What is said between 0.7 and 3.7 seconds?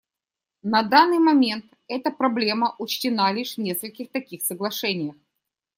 данный момент эта проблема учтена лишь в